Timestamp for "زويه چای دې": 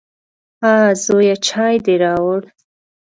1.03-1.95